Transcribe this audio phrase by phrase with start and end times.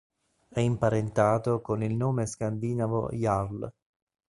[0.49, 3.71] È imparentato con il nome scandinavo Jarl.